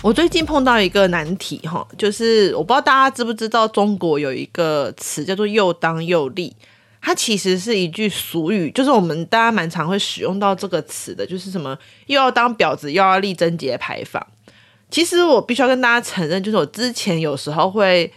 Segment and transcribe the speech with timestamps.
[0.00, 6.54] 我最近碰到一个难题哈，就是我不知道大家知不知道，中国有一个词叫做“又当又立”，
[7.02, 14.24] 它其实是一句俗语，就是我们大家蛮常会使用到这个词的，就是什么又要当婊子，又要立贞节牌坊。
[14.88, 18.10] 其实我必须要跟大家承认，就是我之前有时候会，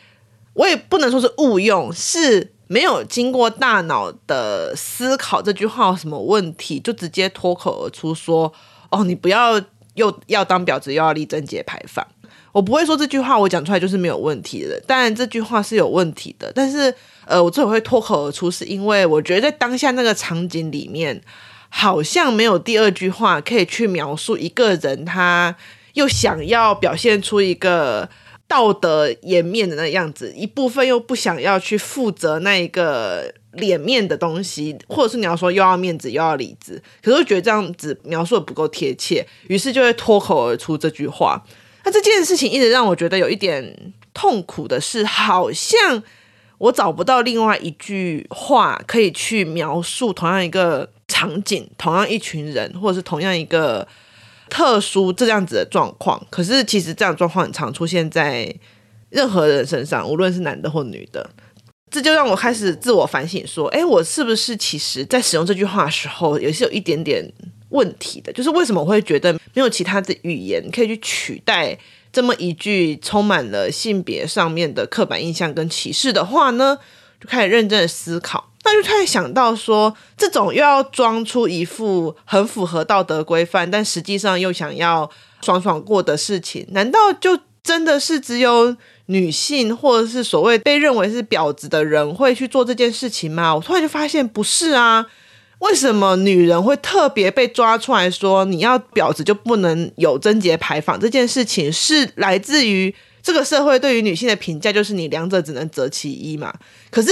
[0.54, 8.54] 我也不能说是误用，是没有经过大脑的思考这句话有什么问题，就直接脱口而出说
[8.92, 9.60] ：“哦，你不要。”
[9.96, 12.06] 又要当婊子，又要立贞节牌坊。
[12.52, 14.78] 我不会说这句话，我讲出来就是没有问题的。
[14.86, 16.52] 当然，这句话是有问题的。
[16.54, 16.94] 但是，
[17.26, 21.22] 呃，我最后会脱口而出，是因为我觉得在当下那个场景里面，
[21.70, 25.56] 好像没有第二句话可以去描述一个人，他
[25.94, 28.10] 又想要表现出一个
[28.52, 33.34] 道德颜面的那样子，一部分又不想要去负责那一个。
[33.56, 41.44] 脸面的东西，或者是你要说又要面子又要里子，可是我觉得这样子描述的不够贴切，于是就会脱口而出这句话。
[41.84, 46.02] 那这件事情一直让我觉得有一点痛苦的是，好像
[46.60, 53.86] 我找不到另外一句话可以去描述同样一个场景、同样一群人，或者是同样一个
[54.52, 56.22] 特殊这样子的状况。
[56.30, 58.54] 可是其实这样状况很常出现在
[59.10, 61.28] 任何人身上，无论是男的或女的。
[61.90, 67.22] 这就让我开始自我反省，说：“哎，我是不是其实在使用这句话的时候，也是有一点点
[67.70, 68.32] 问题的？
[68.32, 71.78] 就是为什么我会觉得没有其他的语言可以去取代
[72.14, 76.78] 这么一句充满了性别上面的刻板印象跟歧视的话呢？
[77.20, 85.10] 就开始认真的思考，那就突然想到说，这种又要装出一副很符合道德规范，但实际上又想要
[85.42, 88.76] 爽爽过的事情，难道就真的是只有？”
[89.08, 93.54] 女性或者是所谓被认为是婊子的人会去做这件事情吗？
[93.54, 95.06] 我突然就发现不是啊，
[95.60, 100.98] 为什么女人会特别被抓出来说你要婊子就不能有贞洁牌坊？
[100.98, 106.54] 这件事情是来自于这个社会对于女性的评价，就是你两者只能择其一嘛。
[106.90, 107.10] 可是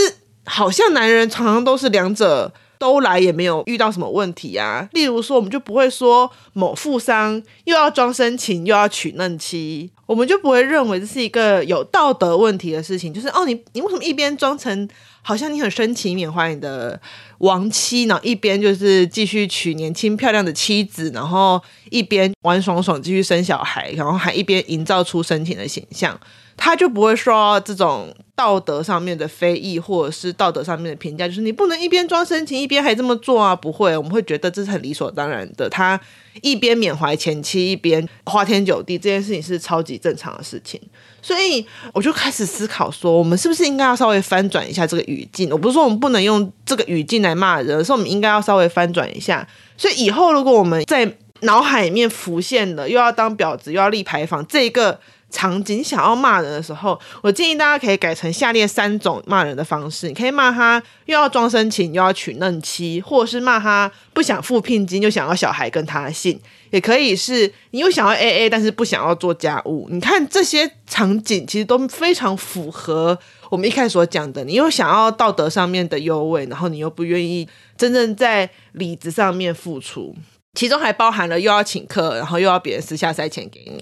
[0.50, 2.52] 好像男人常常都是两者。
[2.80, 13.14] 都来也没有遇到什么问题啊，例如说，我们就不会说某富商又要装深情又要娶嫩妻，我们就不会认为这是一个有道德问题的事情。
[13.14, 14.88] 就是哦，你你为什么一边装成
[15.22, 16.98] 好像你很深情缅怀你的
[17.40, 26.18] 亡妻，然后一边就是继续娶年轻漂亮的妻子，然后一边玩爽爽继续生小孩，然后还一边营造出深情的形象。
[26.62, 33.56] 他就不会说这种道德上面的非议，或者是道德上面的评价，就是你不能一边装深情一边还这么做啊！
[33.56, 35.70] 不会，我们会觉得这是很理所当然的。
[35.70, 36.00] 他
[36.42, 40.80] 一边缅怀前妻，一边花天酒地，这件事情是超级正常的事情。
[41.22, 45.50] 所以我就开始思考说，我们是不是应该要稍微翻转一下这个语境？
[45.52, 49.48] 我不是说我们不能用这个语境来骂人，而是我们应该要稍微翻转一下。
[49.78, 55.00] 所以以后如果我们在脑海里面浮现了又要当婊子又要立牌坊这个。
[55.30, 66.40] 场景想要骂人的时候，我建议大家可以改成下列三种骂人的方式：你可以骂他又要装深情又要娶嫩妻，或者是骂他不想付聘金又想要小孩跟他姓，
[66.72, 69.88] 也可以是你又想要 AA 但是不想要做家务。
[69.92, 73.18] 你看这些场景其实都非常符合
[73.50, 77.48] 我们一开始所讲的，你又想要道德上面的优位，然后你又不愿意
[77.78, 80.16] 真正在里子上面付出，
[80.60, 83.82] 其中还包含了又要请客，然后又要别人私下塞钱给你。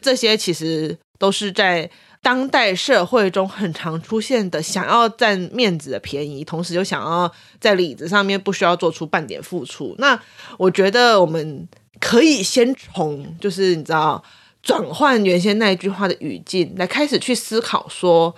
[0.00, 1.90] 这些其实都是在
[2.22, 7.28] 当代社会中很常出现的，想要占面子的便宜，同时又想要
[7.58, 9.96] 在里子上面不需要做出半点付出。
[9.98, 10.16] 那
[10.58, 11.68] 我觉得我们
[11.98, 14.22] 可以先从就是你知道
[14.62, 18.32] 转换原先那一句话的语境，来开始去思考说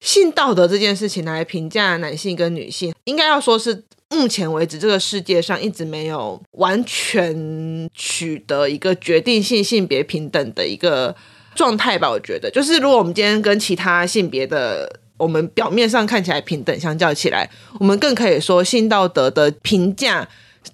[0.00, 3.84] 性道德这件事情来评价男性跟女性，应该要说是。
[4.10, 11.14] 目前为止，这个世界上一直没有完全取得一个决定性性别平等的一个
[11.54, 12.10] 状态吧？
[12.10, 20.26] 我觉得，就是如果我们今天跟其他性别的，我们表面上看起来平等相较起来，我们更可以说性道德的评价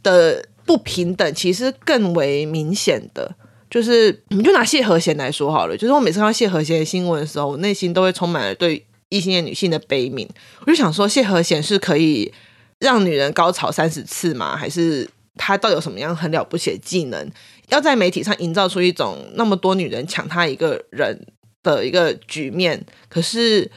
[0.02, 3.34] 的不平等，其实更为明显的。
[3.68, 10.28] 就是，我们就拿谢和弦来说好了，就是我每次看到谢和弦的新闻的时候，我内心都会充满了对异性恋女性的悲悯。
[10.60, 12.32] 我就想说，谢和弦是可以。
[12.78, 14.56] 让女人高潮三十次吗？
[14.56, 17.30] 还是他到底有什么样很了不起的技能？
[17.68, 21.26] 要在媒体上营造出一种那么多女人抢他一个人
[21.62, 23.70] 的一个局面，可是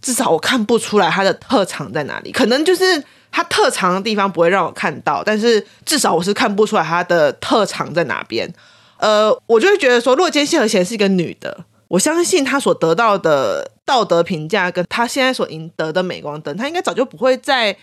[0.00, 2.32] 至少我看不出来他的特长在哪里。
[2.32, 8.50] 可能就是他特长的地方不会让我看到，但是至少我是看不出来他的特长在哪边。
[8.96, 17.76] 呃，我就会觉得说，如果今天谢和弦是一个女的，我相信她所得到的道德评价跟她现在所赢得的镁光灯，她应该早就不会在。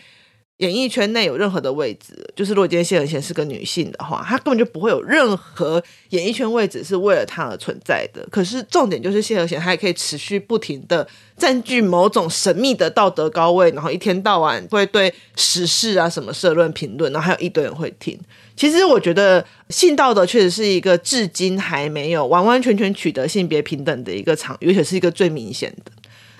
[0.61, 8.23] 演艺圈内有任何的位置，就是如果今天谢和弦是个女性的话，她根本就不会有任何演艺圈位置是为了她而存在的。
[8.29, 18.15] 可是重点就是谢和弦，她也可以持续不停的占据某种神秘的道德高位，然后一天到晚会对时事啊什么社论评论，然后还有一堆人会听。
[18.55, 25.91] 其实我觉得性道德确实是一个至今还没有完完全全取得性别平等的一个场域，而且是一个最明显的。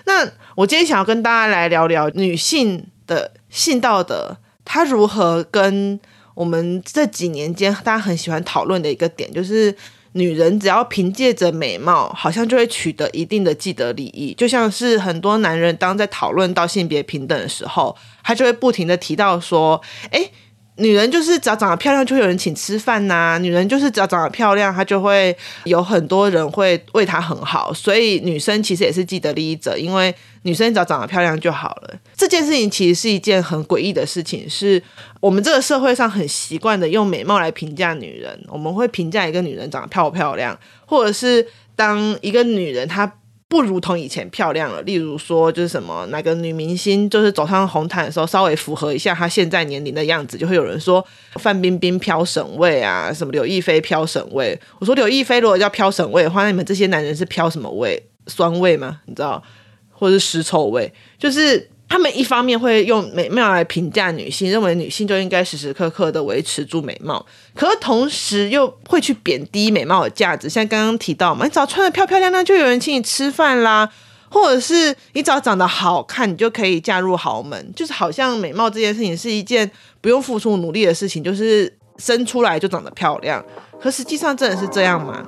[0.04, 5.98] 那我今天想要跟大家来聊聊女性的性道德，它如何跟
[6.34, 9.74] 我们这几年间大家很喜欢讨论的一个点，就是
[10.12, 20.30] 女人只要凭借着美貌，好像就会取得一定的既得利益，就像是很多男人当在讨论到性别平等的时候，他就会不停的提到说，诶。
[20.76, 27.72] 女人就是只要长得漂亮，就会有人请吃饭呐、女人就是只要长得漂亮，她就会有很多人会为她很好。
[27.74, 31.94] 所以女生其实也是既得利益者，因为女生只要长得漂亮就好了。
[32.16, 34.82] 这件事情其实是一件很诡异的事情，是
[35.20, 38.42] 我们这个社会上很习惯的用美貌来评价女人。
[38.48, 41.46] 我们会评价一个女人长得漂不漂亮，或者是
[41.76, 43.12] 当一个女人她。
[43.52, 44.80] 不如同以前漂亮了。
[44.80, 54.58] 例如说，就是什么哪个女明星，就是走上红毯的时候，稍微符合一下她现在年龄的样子，就会有人说范冰冰飘省位啊，什么刘亦菲飘省位。
[54.78, 58.02] 我说刘亦菲如果叫飘省位的话，那你们这些男人是飘什么位？
[58.26, 59.00] 酸味吗？
[59.04, 59.42] 你知道，
[59.90, 60.90] 或者是尸臭味？
[61.18, 61.68] 就是。
[61.92, 67.22] 他们一方面会用美貌来评价女性，认为女性就应该时时刻刻的维持住美貌，
[67.54, 70.48] 可是同时又会去贬低美貌的价值。
[70.48, 73.86] 像刚刚提到嘛，你只要穿得漂漂亮亮，就有人请你吃饭啦；
[74.30, 77.70] 或者是你只要长得好看，你就可以嫁入豪门。
[77.76, 83.44] 就是好像美貌这件事情是一件不用付出努力的事情，就是生出来就长得漂亮。
[83.78, 85.22] 可实际上真的是这样吗？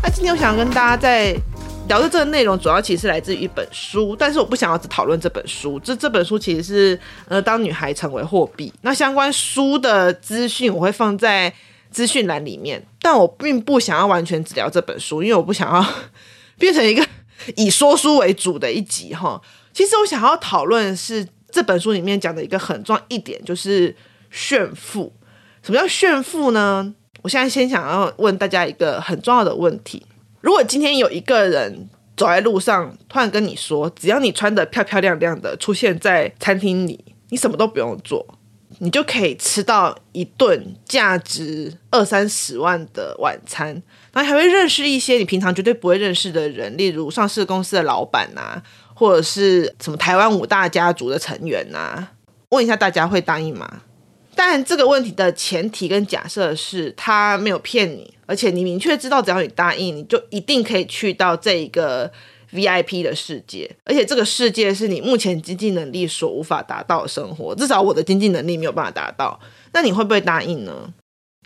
[0.00, 1.34] 那今天我想跟大家在。
[1.92, 5.78] 聊的这个内容主要其实来自于一本书，但是我不想要只讨论这本书。
[5.80, 6.98] 这这本书其实是
[7.28, 8.72] 呃，当女孩成为货币。
[8.80, 11.52] 那相关书的资讯我会放在
[11.90, 15.86] 资讯栏里面，但我并不想要完全只聊这本书，因为我不想要
[16.58, 17.06] 变成一个
[17.56, 19.38] 以说书为主的一集哈。
[19.74, 23.94] 其实我想要讨论是这本书里面讲的一个很重要一点，就是
[24.30, 25.12] 炫富。
[25.62, 26.94] 什么叫炫富呢？
[27.20, 30.02] 我现在先想要问大家一个很重要的问题。
[30.42, 38.26] 如果今天有一个人走在路上，突然跟你说，只要你穿得漂漂亮亮的出现在餐厅里，你什么都不用做，
[38.80, 43.68] 你就可以吃到一顿价值二三十万的晚餐，
[44.12, 48.60] 然后还会认识一些你平常绝对不会认识的人，例如上市公司的老板呐，
[48.94, 52.08] 或者是什么台湾五大家族的成员呐，
[52.50, 53.82] 问一下大家会答应吗？
[54.34, 62.10] 但这个问题的前提跟假设是他没有骗你，而且你明确知道，只要你答应，你就一定可以去到这一个
[62.52, 69.38] VIP 的世界，而且这个世界是你目前经济能力所无法达到的生活，至少我的经济能力没有办法达到。
[69.72, 70.92] 那你会不会答应呢？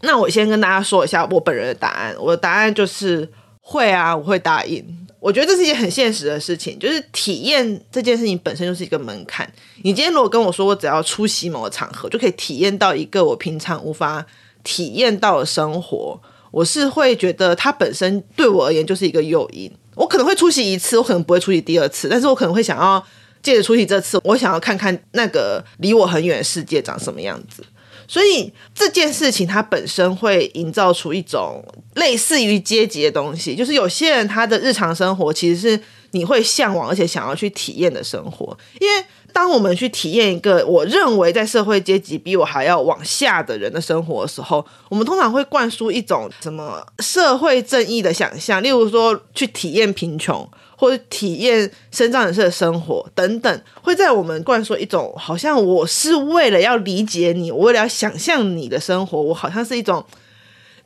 [0.03, 3.29] 那我先跟大家说一下我本人的答案，我的答案就是
[3.61, 5.06] 会啊，我会答应。
[5.19, 9.51] 我觉得这是一件很现实的事情，就是体验这件事情本身就是一个门槛。
[9.83, 14.25] 你今天如果跟我说，我只要出席某个场合，就可以体验到一个我平常无法
[14.63, 16.21] 体验到的生活，
[16.51, 19.71] 我是会觉得它本身对我而言就是一个诱因。
[19.95, 23.03] 我可能会出席一次，我可能不会出席第二次，但是我可能会想要
[23.43, 27.65] 借着出席这次，我想要看看那个离我很远的世界长什么样子。
[28.09, 35.83] 所以这件事情它本身会营造出一种类似于阶级的东西，就是有些人他的日常生活其实是
[36.13, 38.57] 你会向往而且想要去体验的生活。
[38.81, 50.49] 因为当我们去体验一个我认为在社会阶级比我还要往下的人的生活的时候，我们通常会灌输一种什么社会正义的想象，例如说去体验贫穷。
[50.77, 60.05] 或者体验身障人士的生活等等，会在我们灌输一种好像我是为了要理解你，我为了要想象你的生活，我好像是一种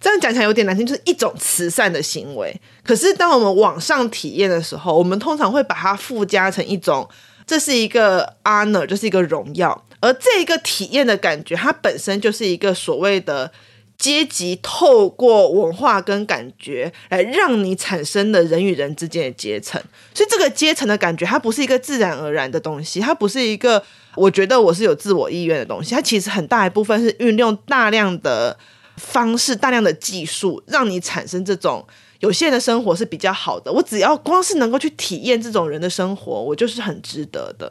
[0.01, 2.55] 这样讲起来有点难听，就是一种慈善的行为。
[2.83, 7.09] 可是当我们往上体验的时候，我们通常会把它附加成一种，
[7.47, 13.51] 这是一个 honor，就是一个荣耀，而这一个体验的感觉，它本身就是一个所谓的。
[14.01, 19.79] 阶级透过文化跟感觉来让你产生的人与人之间的阶层，
[20.15, 23.83] 所以这个阶层的感觉，它不是一个自然而然的东西，它不是一个
[24.15, 28.59] 我觉得我是有自我意愿的东西，它其实很大一部分是运用大量的
[28.97, 31.87] 方式、大量的技术，让你产生这种
[32.21, 33.71] 有限的生活是比较好的。
[33.71, 37.71] 我只要光是能够去体验这种人的生活，我就是很值得的。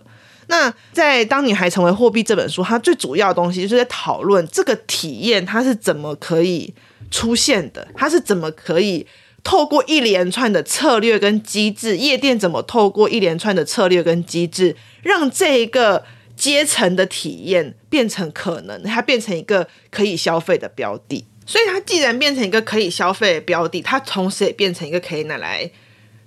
[0.51, 6.73] 那在《当女孩成为货币》这本书，它最主要的东西就是在讨论这个体验它是怎么可以
[7.11, 9.05] 出现的，它是怎么可以
[9.43, 16.03] 透过一连串的策略跟机制，夜店怎么透过一连串的策略跟机制，让这一个
[16.35, 21.23] 阶层的体验变成可能，它变成一个可以消费的标的。
[21.45, 25.69] 所以它既然变成一个可以消费的标的，它同时也变成一个可以拿来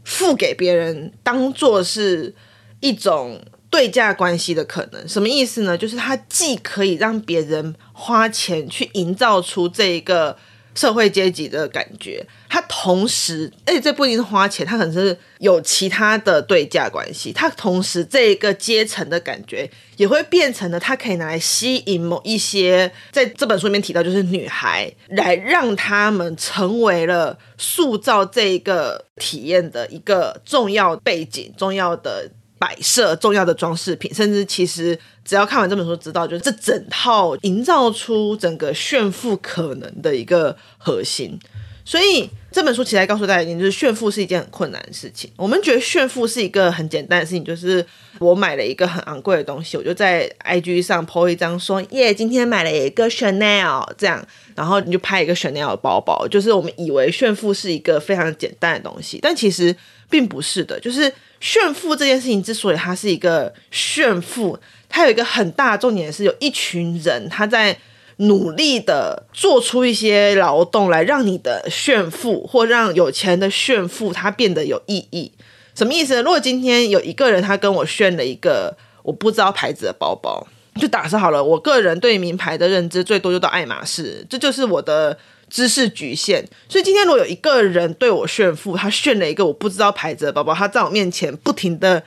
[0.05, 2.33] 付给别人，当做是
[2.79, 3.43] 一种。
[3.73, 5.77] 对价关系的可能什么意思呢？
[5.79, 10.37] 就是它既可以让别人花钱去营造出这一个
[10.75, 17.33] 社会阶级的感觉，它同时，而且这不一定是花钱，它可能是有其他的对价关系。
[17.33, 32.31] 它同时这一个阶层的感觉也会变成了，它可以拿来吸引某一些，在这本书里面提到，就是女孩，来让他们成为了塑造这一个体验的一个重要背景，重要的。
[32.63, 41.37] 摆设重要的装饰品，甚至其实只要看完这本书，知道就是这整套营造出整个炫富可能的一个核心。
[41.85, 45.29] 所以这本书其实告诉大家一点，就是炫富是一件很困难的事情。
[45.35, 47.85] 我们觉得炫富是一个很简单的事情，就是
[48.21, 59.75] 我买了一个很昂贵的东西，我就在 IG 上 po 一张说耶，今天买了一个 Chanel 这样，然后你就拍一个 Chanel 的包包，就是我们以为炫富是一个非常简单的东西，但其实
[60.13, 61.13] 并不是的，就是。
[61.45, 64.57] 炫富这件事情之所以它是一个炫富，
[64.89, 67.77] 它有一个很大的重点是有一群人他在
[68.19, 75.33] 努力的做出一些劳动来让你的炫富或让有钱人的炫富它变得有意义。
[75.75, 76.23] 什么意思？
[76.23, 80.47] 如果今天有一个人他跟我炫了一个我不知道牌子的包包，
[80.81, 85.19] 就打说好了，我个人对名牌的认知最多就到爱马仕，这就是我的。
[85.53, 92.03] 知识局限，所以今天如果有一个人对我炫富，他炫了一个我不知道牌子的包包，他在我面前不停的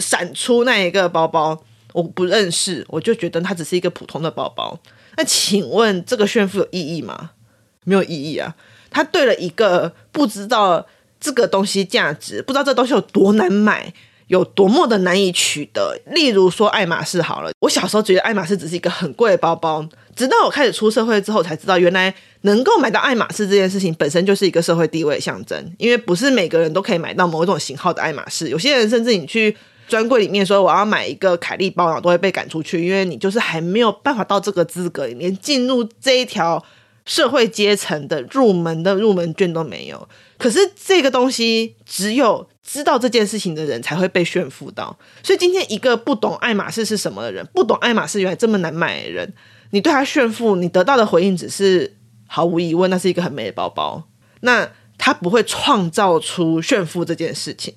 [0.00, 1.62] 闪出那一个包包，
[1.92, 4.76] 我不认识，我就觉得它只是一个普通的包包。
[5.16, 7.30] 那请问这个炫富有意义吗？
[7.84, 8.56] 没有意义啊！
[8.90, 10.84] 他对了一个不知道
[11.20, 13.94] 这个东西价值，不知道这东西有多难买。
[14.28, 29.56] 有多么的难以取得，例如说爱马仕好了，我小时候觉得爱马仕只是一个很贵的包包，直到我开始出社会之后才知道，原来能够买到爱马仕这件事情本身就是一个社会地位象征，因为不是每个人都可以买到某种型号的爱马仕，有些人甚至你去
[29.88, 36.62] 专柜里面说我要买一个凯利包，然后都会被赶出去，因为你就是还没有办法到这个资格，连进入这一条
[37.06, 40.06] 社会阶层的入门的入门券都没有。
[40.36, 42.46] 可是这个东西只有。
[42.70, 49.32] 知道这件事情的人才会被炫富到，所以今天一个不懂爱马仕是什么的人，不懂爱马仕原来这么难买的人，
[49.70, 51.96] 你对他炫富，你得到的回应只是
[52.26, 54.04] 毫无疑问，那是一个很美的包包，
[54.40, 57.72] 那他不会创造出炫富这件事情。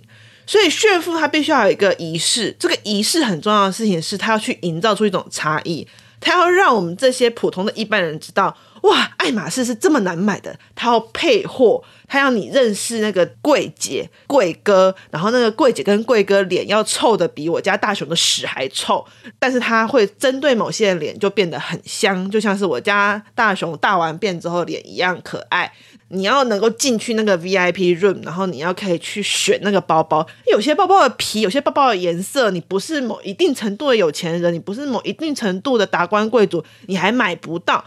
[0.46, 5.88] 所以炫富它必须要有一个仪式，这个仪式很重要的事情是，他要去营造出一种差异，
[6.20, 8.58] 他要让我们这些普通的一般人知道。
[8.82, 19.06] 哇，爱马仕是这么难买的，他要配货，他要你认识那个柜姐、柜哥，然后那个柜姐跟柜哥脸要臭的比我家大雄的屎还臭，
[19.38, 25.72] 但是他会针对某些人脸就变得很香，就像是我家大雄大完便之后脸一样可爱。
[26.14, 37.86] 你要能够进去那个 VIP room，然后你要可以去选那个包包，有些包包的皮，有些包包的颜色，你不是某一定程度的有钱人，你不是某一定程度的达官贵族，你还买不到。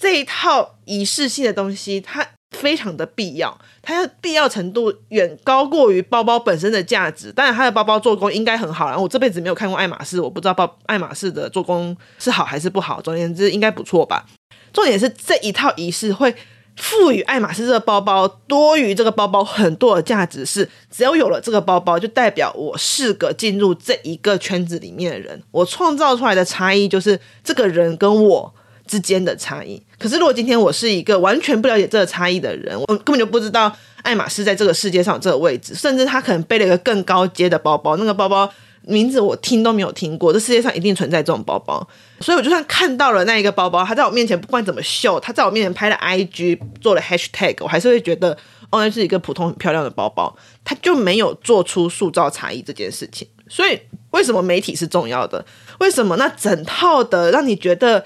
[0.00, 2.26] 这一套仪式性的东西，它
[2.56, 7.30] 非常的必要，它的必要程度远高过于包包本身的价值。
[7.30, 13.00] 当然，它的包包做工应该很好，然后我这辈子没有看过爱马仕，我不知道包爱马仕的做工是好还是不好。
[13.02, 14.24] 总而言之，应该不错吧。
[14.72, 16.34] 重点是这一套仪式会
[16.76, 25.42] 赋予爱马仕这个包包多于这个包包很多的价值，是只要有了这个包包，就代表我是个进入这一个圈子里面的人。
[25.50, 28.54] 我创造出来的差异就是这个人跟我
[28.90, 29.80] 之间的差异。
[29.96, 38.50] 可是，如果今天我是一个完全不了解这个差异的人，我根本就不知道爱马仕在这个世界上这个位置，甚至他可能背了一个更高阶的包包，那个包包
[38.82, 41.86] 名字我听都没有听过，这世界上一定存在这种包包。
[42.18, 48.36] 所以，我就算看到了那一个包包，他在我面前不管怎么秀，他在我面前拍了 IG 做了 Hashtag，我还是会觉得
[48.70, 53.28] 哦，那是一个普通很漂亮的包包，他就没有做出塑造差异这件事情。
[53.48, 53.78] 所以，
[54.12, 55.44] 为什么媒体是重要的？
[55.80, 58.04] 为什么那整套的让你觉得？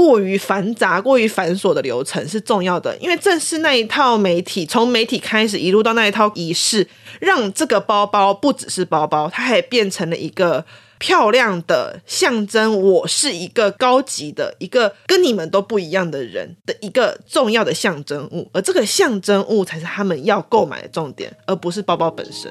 [0.00, 6.88] 过于繁杂、过于繁琐的流程是重要的，因为正是那一套媒体，从媒体开始一路到那一套仪式，
[7.20, 10.64] 让这个包包不只是包包，它还变成了一个
[10.96, 22.50] 漂亮的象征，我是一个高级的、一个跟你们都不一样的人的一个重要的象征物，而这个象征物才是他们要购买的重点，而不是包包本身。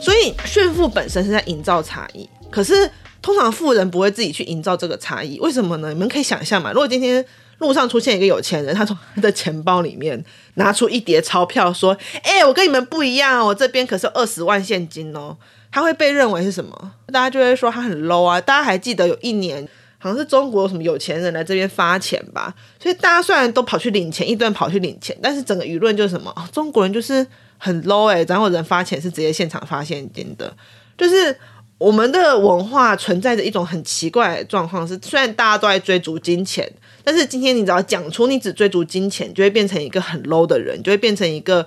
[0.00, 2.90] 所以炫富本身是在营造差异，可是
[3.24, 5.88] 通常富人不会自己去营造这个差异，为什么呢？
[5.88, 7.24] 你们可以想象嘛，如果今天
[7.56, 10.22] 路上出现一个有钱人，他从他的钱包里面
[10.56, 15.34] 拿出一叠钞票，说：“哎、我跟你们不一样，我这边可是二十万现金哦。”
[15.72, 16.92] 他会被认为是什么？
[17.06, 18.38] 大家就会说他很 low 啊。
[18.38, 19.66] 大家还记得有一年，
[19.96, 22.54] 好像是中国什么有钱人来这边发钱吧？
[22.78, 26.30] 所以大家虽然都跑去领钱，一顿跑去领钱，但是整个舆论就是什么？
[26.36, 27.26] 哦、中国人就是。
[27.56, 30.54] 很 low 哎、然后人发钱是直接现场发现金的，
[30.98, 31.34] 就是
[31.78, 36.70] 我们的文化存在着一种很奇怪的状况，是虽然大家都在追逐金钱，
[37.02, 41.66] 但是今天你只要讲出你只追逐金钱，就会变成一个很 low 的人，就会变成一个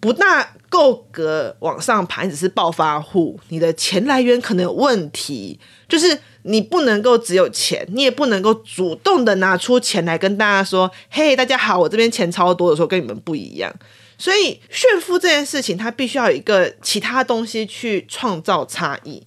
[0.00, 13.72] 不大够格往上爬，只是暴发户，你的钱来源可能有问题，就是你不能够只有钱，你也不能够主动的拿出钱来跟大家说，嘿，大家好，我这边钱超多的时候跟你们不一样。
[14.18, 19.22] 所以炫富这件事情，它必须要有一个其他东西去创造差异。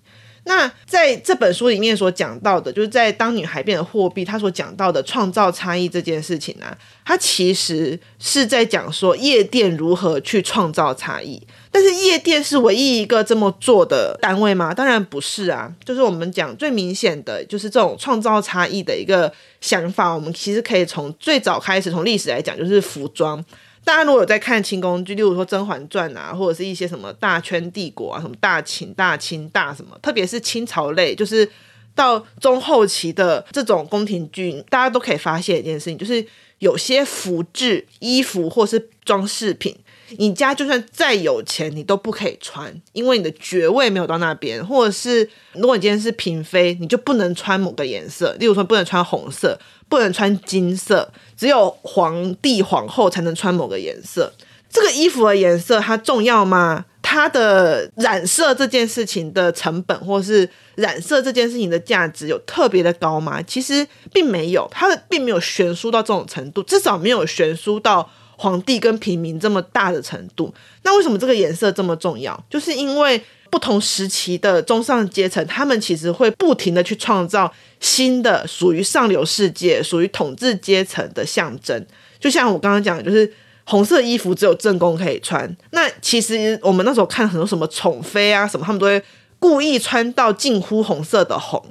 [0.47, 11.41] 那在这本书里面所讲到的，就是在当女孩变成货币，他所讲到的创造差异这件事情呢、啊，它其实是在讲说夜店如何去创造差异。
[11.71, 14.71] 但是夜店是唯一一个这么做的单位吗？
[14.71, 15.73] 当然不是啊。
[15.83, 23.43] 就是我们讲最明显的就是这种创造差异的一个想法，我们其实可以从最早开始，从历史来讲，就是服装。
[23.85, 31.47] 大家如果有在看清宫剧，例如说《甄嬛传》啊，或者是一些什么大圈帝国啊，什么大秦、大清、大什么，特别是清朝类，就是
[31.93, 36.25] 到中后期的这种宫廷剧，大家都可以发现一件事情，就是
[36.57, 39.77] 有些服饰、衣服或是装饰品，
[40.17, 49.59] 你家就算再有钱，你都不可以穿，因为你的爵位没有到那边，或者是如果你今天是嫔妃，你就不能穿某个颜色，例如说不能穿红色。
[49.87, 54.33] 不能穿金色，只有皇帝皇后才能穿某个颜色。
[54.67, 56.85] 这个衣服的颜色它重要吗？
[57.03, 63.39] 它的染色这件事情的成本，或是染色这件事情的价值有特别的高吗？
[63.43, 70.53] 其实并没有，它的并没有悬殊到这种程度，至少没有悬殊到皇帝跟平民这么大的程度。
[70.83, 72.45] 那为什么这个颜色这么重要？
[72.49, 73.21] 就是因为。
[73.51, 81.85] 不同时期的中上阶层，他们其实会不停的去创造新的属于上流世界、属于统治阶层的象征。
[82.19, 83.31] 就像我刚刚讲，就是
[83.63, 85.55] 红色衣服只有正宫可以穿。
[85.71, 89.01] 那其实我们那时候看很多什么宠妃啊什么，他们都会
[89.39, 91.63] 故意穿到近乎红色的红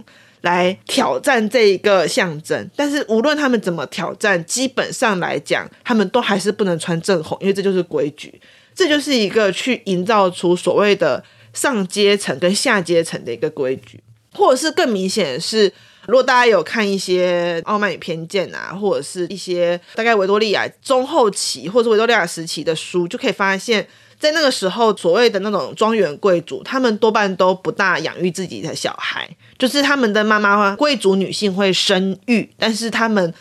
[0.45, 2.71] 来挑战这一个象征。
[2.75, 8.41] 但是无论他们怎么挑战，基本上来讲，他们都还是不能穿正红，因为这就是规矩。
[8.75, 11.23] 这就是一个去营造出所谓的。
[11.55, 14.03] 上阶层跟下阶层的一个规矩，
[14.33, 15.73] 或者是更明显的是，
[16.09, 23.87] 如果大家有看一些《傲慢与偏见》啊，或者是一些大概维多利亚中后期或者维多利亚时期的书，就可以发现，
[24.25, 33.35] 在那个时候，所谓的那种庄园贵族，他们多半都不大养育自己的小孩，就是他们的妈妈贵族女性会生育，但是他们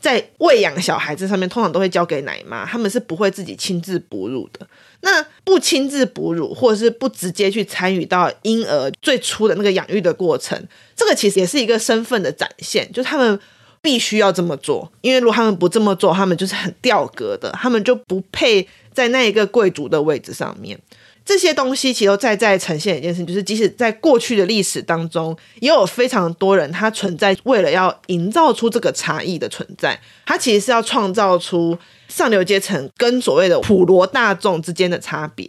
[0.00, 4.66] 在喂养小孩子上面，通常都会交给奶妈，他们是不会自己亲自哺乳的。
[5.02, 10.58] 那不亲自哺乳，或者是不直接去参与到婴儿最初的那个养育的过程，
[10.96, 13.38] 这个其实也是一个身份的展现，就他们
[13.82, 20.78] 必须要这么做，因为如果他们不这么做，他们就是很掉格的，他们就不配在那一个贵族的位置上面。
[21.24, 35.48] 这些东西其实都在在呈现一件事，就是即使在过去的历史当中，也有非常多人他存在为了要营造出这个差异的存在，他其实是要创造出上流阶层跟所谓的普罗大众之间的差别。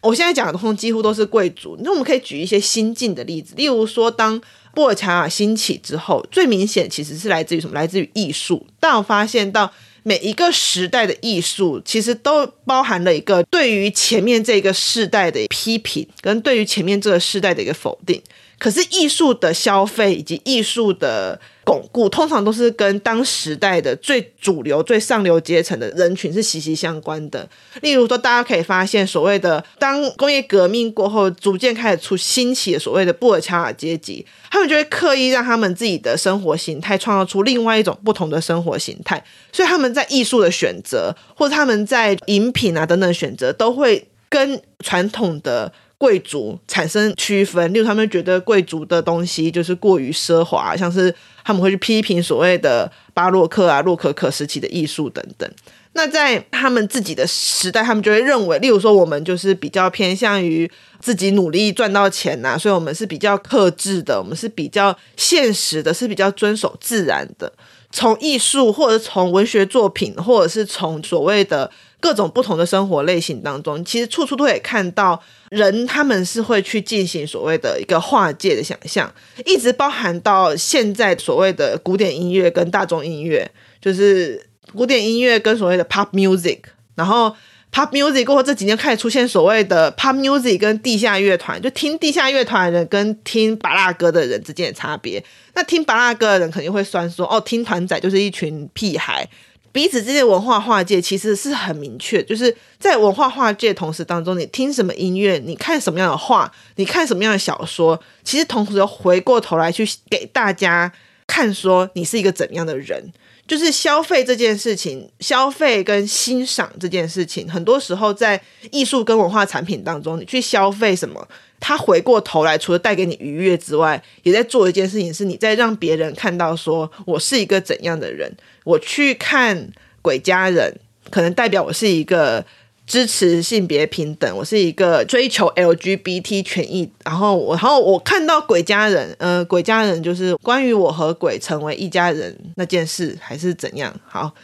[0.00, 4.40] 我现在讲的通几乎都是贵族，那我们可以举一些新进的例子，例如说当
[4.74, 7.74] 布尔乔亚兴起之后，最明显其实是来自于什么？
[7.74, 8.66] 来自于艺术。
[8.78, 9.72] 但我发现到。
[10.02, 18.18] 每一个时代的艺术，其实都包含了一个对于前面这个世代的批评，跟对于前面这个世代的一个否定。
[18.58, 21.38] 可是艺术的消费以及艺术的
[21.70, 27.48] 巩固，通常都是跟当时代的最主流、最上流阶层的人群是息息相关的。
[27.80, 39.24] 例如说，大家可以发现，所谓的当工业革命过后，逐渐开始出兴起的所谓的布尔乔亚阶级，他们就会刻意让他们自己的生活形态创造出另外一种不同的生活形态。
[39.52, 45.72] 所以他们在艺术的选择，或者他们在饮品啊等等选择，都会跟传统的。
[46.00, 55.46] 贵族产生区分，例如他们觉得贵族的东西就是过于奢华，像是他们会去批评所谓的巴洛克啊、洛可可时期的艺术等等。
[55.92, 67.52] 那在他们自己的时代，他们就会认为，例如说，我们就是比较偏向于自己努力赚到钱呐、所以我们是比较克制的，我们是比较现实的，是比较遵守自然的。
[67.90, 79.12] 从艺术，或者从文学作品，或者是从所谓的各种不同的生活类型当中，其实处处都可以看到人他们是会去进行所谓的一个划界的想象，
[79.44, 84.46] 一直包含到现在所谓的古典音乐跟大众音乐，就是。
[84.72, 86.60] 古典音乐跟所谓的 pop music，
[86.94, 87.34] 然后
[87.72, 95.20] pop music 过后这几年开始出现所谓的 pop music 跟地下乐团，就听地下乐团的人跟听巴拉歌的人之间的差别。
[95.54, 99.28] 那听巴拉歌的人肯定会酸说，哦，听团仔就是一群屁孩。
[99.72, 110.92] 彼此之间文化划界其实是很明确，就是在文化划界同时当中，你听什么音乐，你看什么样的画，你看什么样的小说，其实同时又回过头来去给大家
[111.26, 113.12] 看，说你是一个怎样的人。
[113.50, 121.26] 就是消费这件事情，消费跟欣赏这件事情，很多时候在艺术跟文化产品当中，你去消费什么，
[121.58, 128.32] 他回过头来，除了带给你愉悦之外，也在做一件事情，是你在让别人看到说我是一个怎样的人。
[128.62, 129.58] 我去看
[130.00, 130.72] 《鬼家人》，
[131.10, 132.46] 可能代表我是一个。
[132.90, 143.94] 支持性别平等，我是一个追求 LGBT 权益，然后我，然后我看到鬼家人，呃，鬼家人就是关于我和鬼成为一家人那件事，还是怎样？
[144.08, 144.34] 好，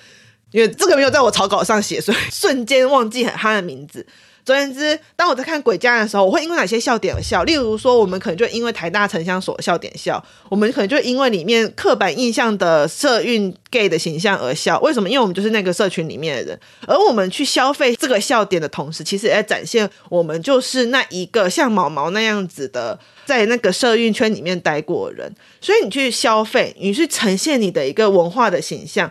[0.53, 4.07] 因为这个没有在我草稿上写，所以瞬间忘记他的名字。
[4.47, 7.43] 总而言之，当我在看《鬼家》的时候，我会因为哪些笑点而笑？
[7.43, 14.79] 例如说，我们可能就因为台大城乡所笑点笑，我们可能就因为里面刻板印象的社运 gay 的形象而笑。
[14.79, 15.09] 为什么？
[15.09, 25.35] 因为我们就是那个社群里面的人，而我们去消费这个笑点的同时，其实也在展现我们就是那一个像毛毛那样子的，在那个社运圈里面待过的人。
[25.61, 29.11] 所以你去消费，你去呈现你的一个文化的形象，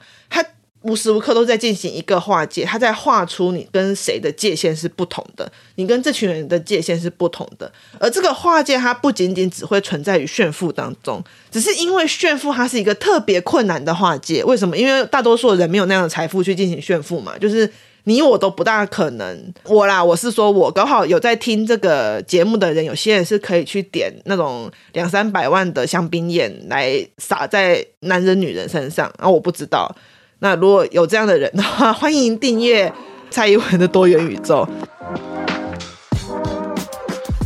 [0.86, 7.71] 无时无刻都在进行一个划界，他在画出你跟谁的界限是不同的，你跟这群人的界限是不同的。
[8.00, 14.43] 而这个划界，它不仅仅只会存在于炫富当中，只是因为炫富它是一个特别困难的划界。
[14.43, 14.78] 为什么？
[14.78, 17.67] 因为大多数人没有那样的财富去进行炫富嘛，就是
[18.04, 19.54] 你我都不大可能。
[19.63, 29.91] 我啦，我是说我刚好有在听这个节目的人，有些人是可以去点那种两三百万的香槟宴来撒在男人女人身上，然后我不知道。
[30.39, 32.91] 那如果有这样的人的话，欢迎订阅
[33.30, 34.67] 蔡宜文的多元宇宙。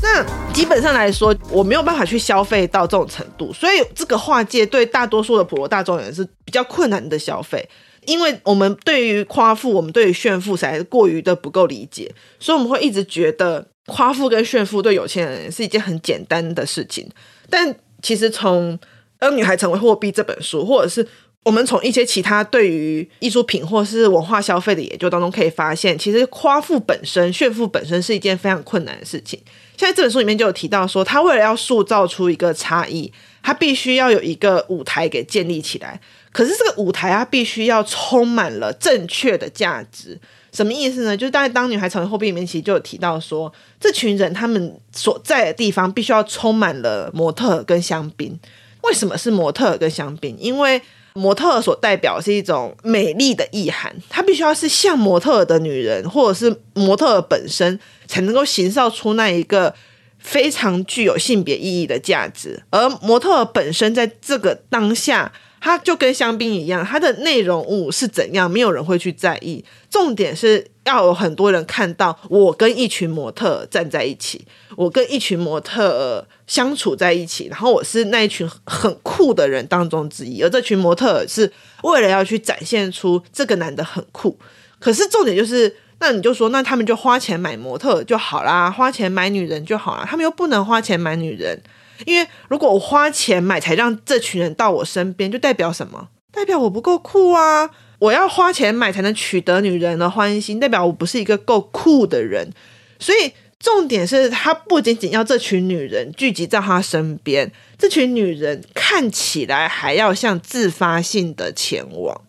[0.01, 7.69] 那基本上来说，我没有办法去消费到这种程度，所以这个划界对大多数的普罗大众人是比较困难的消费，
[8.05, 17.07] 因为我们对于夸富，我们对于炫富实在是过于的不够理解，所以我们会一直觉得夸富跟炫富对有钱人是一件很简单的事情。
[17.49, 18.73] 但其实从
[19.19, 21.07] 《当女孩成为货币》这本书，或者是
[21.43, 29.39] 我们从一些其他对于艺术品或是文化消费的研究当中可以发现，其实夸富本身、炫富本身是一件非常困难的事情。
[29.77, 35.99] 现在这本书里面就有提到说，他为了要塑造出一个差异，他必须要有一个舞台给建立起来。
[36.31, 40.19] 可是这个舞台，它必须要充满了正确的价值。
[40.51, 41.17] 什么意思呢？
[41.17, 48.39] 就是大概当女孩成为货币里面，其实就有提到说，这群人他们所在的地方必须要充满了模特跟香槟。
[48.83, 50.37] 为什么是模特跟香槟？
[50.39, 50.79] 因为
[51.13, 59.73] 模特所代表是一种美丽的意涵，她必须要是像模特的女人，或者是模特本身，才能够形塑出那一个
[60.17, 62.63] 非常具有性别意义的价值。
[62.69, 69.63] 而模特本身在这个当下，它就跟香槟一样，它的内容物是怎样，没有人会去在意。
[69.89, 74.45] 重点是要有很多人看到我跟一群模特站在一起，
[74.75, 80.41] 我跟一群模特相处在一起，然后我是那一群很酷的人当中之一。
[80.41, 81.51] 而这群模特是
[81.83, 84.37] 为了要去展现出这个男的很酷。
[84.79, 90.07] 可是重点就是，那你就说，那他们就花钱买模特就好啦，花钱买女人就好啦。
[90.09, 91.61] 他们又不能花钱买女人。
[92.05, 96.09] 因为如果我花钱买才让这群人到我身边，就代表什么？
[96.31, 97.69] 代表我不够酷啊！
[97.97, 102.51] 我要花钱买才能取得女人的欢心，代表我不是一个够酷的人。
[102.99, 112.21] 所以重点是他不仅仅要这群女人聚集在他身边，这群女人看起来还要像自发性的前往，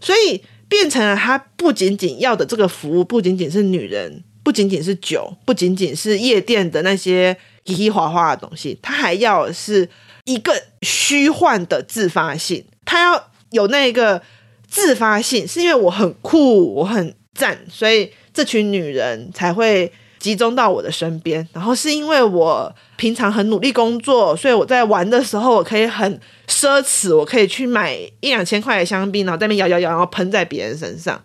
[0.00, 7.36] 所以变成了他不仅仅要的这个服务，不仅仅是女人，不仅仅是酒，不仅仅是夜店的那些。
[7.70, 9.88] 嘻嘻哈哈的东西，他还要是
[10.24, 10.52] 一个
[10.82, 14.20] 虚幻的自发性，他要有那个
[14.68, 31.20] 自发性，是因为我很酷，我很赞，所以这群女人才会集中到我的身边，然后是因为我平常很努力工作，所以我在玩的时候我可以很奢侈，我可以去买一两千块的香槟，然后在那边摇摇摇，然后喷在别人身上。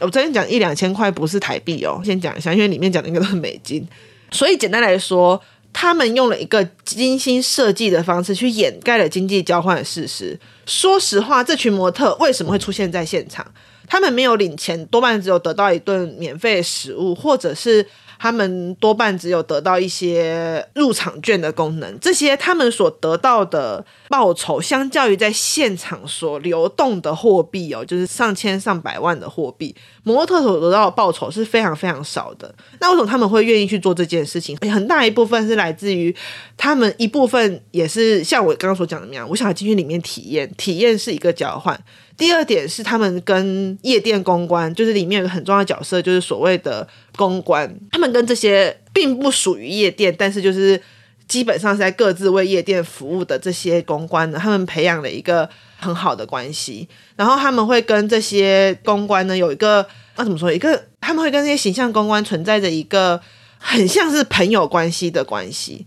[0.00, 3.86] 我这边讲一两千块不是台币哦，先讲一下，因为里面讲的应该都是美金，
[4.32, 5.40] 所以简单来说。
[5.72, 10.38] 他们用了一个精心设计的方式去掩盖了经济交换的事实。
[10.66, 13.46] 说实话，这群模特为什么会出现在现场？
[13.86, 17.86] 他们没有领钱，多半只有得到一顿免费的食物，或者是。
[18.22, 32.54] 他们多半只有得到一些入场券的功能，这些他们所得到的报酬，相较于在现场所流动的货币哦，就是上千上百万的货币，模特所得到的报酬是非常非常少的。
[32.78, 34.54] 那为什么他们会愿意去做这件事情？
[34.70, 36.14] 很大一部分是来自于
[36.58, 41.82] 他们，一部分也是像我刚刚所讲的那样，我想要进去里面体验，体验是一个交换。
[42.20, 47.74] 第二点是他们跟夜店公关，就是里面有个很重要的角色，就是所谓的公关。
[47.90, 50.78] 他们跟这些并不属于夜店，但是就是
[51.26, 56.86] 基本上是在各自为夜店服务的这些公关呢，他们培养了一个很好的关系。
[57.16, 60.52] 然后他们会跟这些公关呢有一个，那怎么说？
[60.52, 63.18] 一个他们会跟这些形象公关存在着一个
[63.56, 65.86] 很像是朋友关系的关系。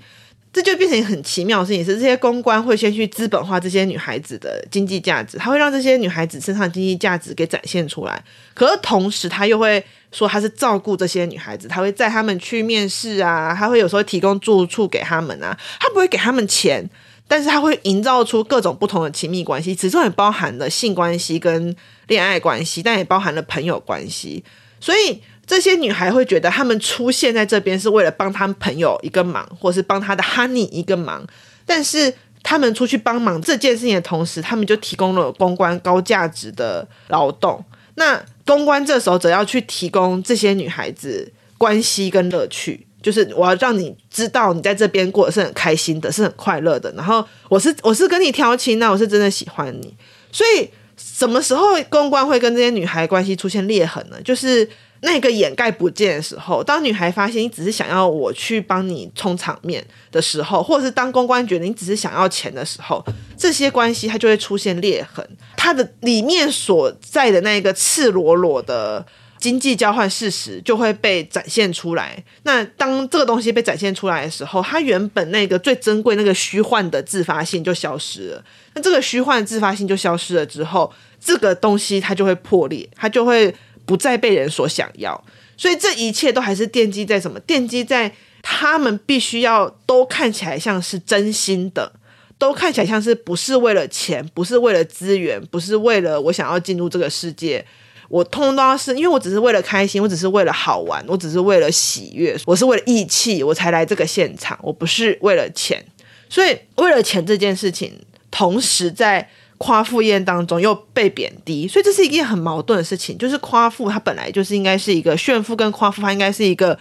[0.53, 8.23] 这就变成一个很奇妙的事情，是这些公关会先去资本化这些女孩子的经济价值，他会让这些女孩子身上的经济价值给展现出来。
[8.53, 16.87] 可是同时，他又会说他是照顾这些女孩子，他会载他们去面试啊，他会有时候提供住处给他们啊，他不会给他们钱，
[17.27, 24.43] 但是他会营造出各种不同的亲密关系，其中也包含了性关系跟恋爱关系，但也包含了朋友关系，
[24.79, 25.23] 所以。
[25.45, 31.25] 这些女孩会觉得，她们出现在这边是为了帮她们朋友一个忙，或是帮她的 honey 一个忙。
[31.65, 37.63] 但是，她们出去帮忙这件事情的同时，她们就提供了公关高价值的劳动。
[37.95, 46.89] 那公关这时候则要去提供这些女孩子关系跟乐趣，就是我要让你知道，你在这边过得是很开心的，是很快乐的。
[46.93, 49.93] 然后，我是我是跟你调情，那我是真的喜欢你。
[50.31, 54.21] 所以，什么时候公关会跟这些女孩关系出现裂痕呢？
[54.23, 54.69] 就是。
[55.03, 63.03] 那个掩盖不见的时候，当女孩发现你只是想要我去帮你充场面的时候，或者是当公关觉得你只是想要钱的时候，
[63.37, 69.05] 这些关系它就会出现裂痕，它的里面所在的那个赤裸裸的
[69.37, 72.23] 经济交换事实就会被展现出来。
[72.43, 78.43] 那当这个东西被展现出来的时候，它原本那个最珍贵、那个虚幻的自发性就消失了。
[78.73, 83.53] 那这个虚幻的自发性就消失了之后，这个东西它就会破裂，它就会。
[83.85, 85.23] 不再被人所想要，
[85.57, 87.39] 所以这一切都还是奠基在什么？
[87.41, 91.91] 奠基在他们必须要都看起来像是真心的，
[92.37, 97.65] 都看起来像是不是为了钱，不是为了资源，不是为了我想要进入这个世界。
[98.09, 104.57] 我通通都要是因为我只是为了开心，我只是为了好玩，我只是为了喜悦，我是为了义气，我才来这个现场。
[104.61, 105.83] 我不是为了钱，
[106.29, 107.99] 所以为了钱这件事情，
[108.31, 109.29] 同时在。
[109.57, 113.17] 夸父宴当中又被贬低，所以这是一件很矛盾的事情。
[113.17, 116.77] 就是夸父，他本来就是应该是一个炫富，跟夸父，他应该是一个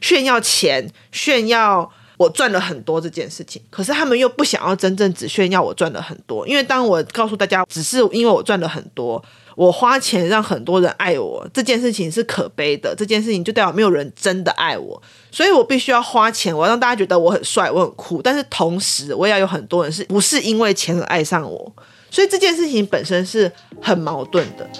[0.00, 3.60] 炫耀钱、炫耀我赚了很多这件事情。
[3.68, 9.22] 可是他们又不想要真正只炫耀我赚了很多，因为当我告诉大家只是因为我赚了很多，
[9.54, 12.94] 我花钱让很多人爱我这件事情是可悲的。
[12.96, 18.22] 这件事情就代表没有人真的爱我，所以我必须要花钱，我要让大家觉得我很帅、我很酷。
[18.22, 21.72] 但是同时，我也要有很多人是不是因为钱而爱上我。
[22.12, 24.70] 所以这件事情本身是很矛盾的。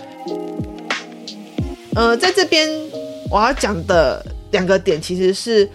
[1.95, 2.69] 呃，在这边
[3.31, 5.67] 我要讲的两个点，其实是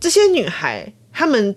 [0.00, 1.54] 这些女孩她们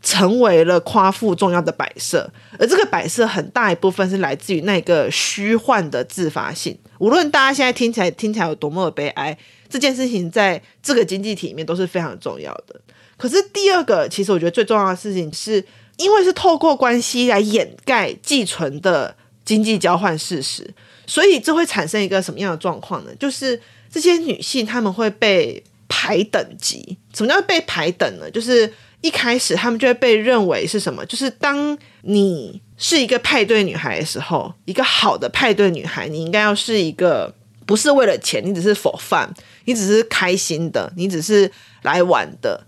[0.00, 6.78] 成为了夸父重要的摆设，而这个摆设很大一部分是来自于那个虚幻的自发性。
[7.00, 9.36] 无论大家现在听起来听起来有多么的悲哀，
[9.68, 12.80] 这件事情在这个经济体里面都是非常重要的。
[13.16, 15.64] 可是第二个，其实我觉得最重要的事情是。
[16.00, 20.68] 因为是透过关系来掩盖寄存的经济交换事实，
[21.06, 23.10] 所以这会产生一个什么样的状况呢？
[23.18, 23.60] 就是
[23.90, 26.96] 这些女性她们会被排等级。
[27.12, 28.30] 什么叫被排等呢？
[28.30, 31.04] 就是一开始她们就会被认为是什么？
[31.04, 37.34] 就是当你是一个派对女孩的时候，一个好的派对女孩，你应该要是一个
[37.66, 39.28] 不是为了钱，你只是 for fun，
[39.66, 41.50] 你只是开心的，你只是
[41.82, 42.64] 来玩的。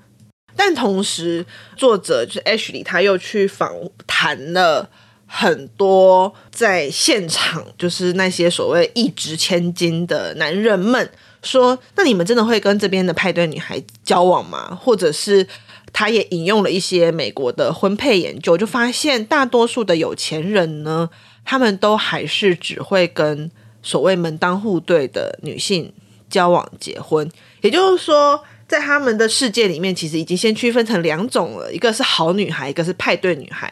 [0.55, 1.45] 但同时，
[1.77, 3.75] 作者就是 Ashley，他又去访
[4.07, 4.89] 谈了
[5.27, 11.11] 很多在现场，就是那些所谓一掷千金的男人们，
[11.43, 15.47] 说：“那你们真的会跟这边的派对女孩交往吗？”或者是
[15.93, 21.09] 他也引用了一些美国的婚配研究，就发现大多数的有钱人呢，
[21.45, 23.51] 他们都还是只会跟
[23.83, 25.93] 所谓门当户对的女性
[26.29, 27.29] 交往结婚，
[27.63, 28.45] 也就是说。
[28.73, 33.71] 在他们的世界里面，其实已经先区分成两种了，一个是好女孩，一个是派对女孩。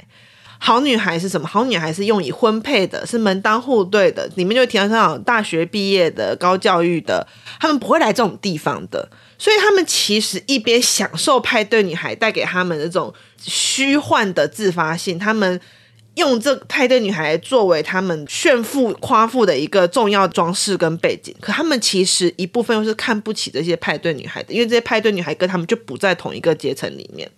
[0.58, 1.48] 好女孩是什么？
[1.48, 7.26] 好女孩是用以婚配的，是门当户对的，里面就提到像大学毕业的、高教育的，
[7.58, 9.08] 他们不会来这种地方的。
[9.38, 15.58] 所以他们其实一边享受派对女孩带给他们那种虚幻的自发性，他们
[16.20, 21.34] 用这派对女孩作为他们炫富夸富的一个重要装饰跟背景。
[21.40, 27.28] 可他们其实一部分又是看不起这些派对女孩的，因为这些派对女孩跟他们就不在同一个阶层里面。